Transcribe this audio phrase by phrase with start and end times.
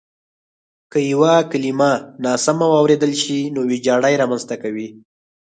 [0.91, 1.91] که یوه کلیمه
[2.23, 4.87] ناسمه واورېدل شي نو وېجاړی رامنځته کوي.